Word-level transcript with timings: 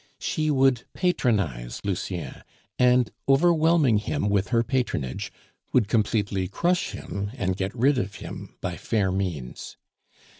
She 0.17 0.49
would 0.49 0.85
patronize 0.95 1.79
Lucien, 1.83 2.41
and 2.79 3.11
overwhelming 3.29 3.99
him 3.99 4.29
with 4.29 4.47
her 4.47 4.63
patronage, 4.63 5.31
would 5.73 5.87
completely 5.87 6.47
crush 6.47 6.89
him 6.93 7.29
and 7.35 7.55
get 7.55 7.75
rid 7.75 7.99
of 7.99 8.15
him 8.15 8.55
by 8.61 8.77
fair 8.77 9.11
means. 9.11 9.77